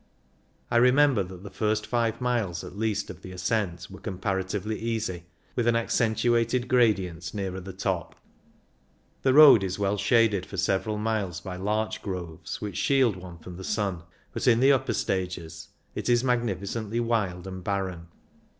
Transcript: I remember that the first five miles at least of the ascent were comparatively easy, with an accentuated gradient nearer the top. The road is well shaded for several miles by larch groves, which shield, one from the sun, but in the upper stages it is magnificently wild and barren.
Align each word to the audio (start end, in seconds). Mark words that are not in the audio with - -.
I 0.71 0.77
remember 0.77 1.21
that 1.21 1.43
the 1.43 1.51
first 1.51 1.85
five 1.85 2.19
miles 2.19 2.63
at 2.63 2.75
least 2.75 3.11
of 3.11 3.21
the 3.21 3.31
ascent 3.31 3.85
were 3.87 3.99
comparatively 3.99 4.79
easy, 4.79 5.25
with 5.55 5.67
an 5.67 5.75
accentuated 5.75 6.67
gradient 6.67 7.31
nearer 7.35 7.59
the 7.59 7.71
top. 7.71 8.15
The 9.21 9.35
road 9.35 9.63
is 9.63 9.77
well 9.77 9.97
shaded 9.97 10.43
for 10.43 10.57
several 10.57 10.97
miles 10.97 11.39
by 11.39 11.55
larch 11.55 12.01
groves, 12.01 12.59
which 12.59 12.77
shield, 12.77 13.15
one 13.15 13.37
from 13.37 13.57
the 13.57 13.63
sun, 13.63 14.01
but 14.33 14.47
in 14.47 14.59
the 14.59 14.71
upper 14.71 14.93
stages 14.95 15.67
it 15.93 16.09
is 16.09 16.23
magnificently 16.23 16.99
wild 16.99 17.45
and 17.45 17.63
barren. 17.63 18.07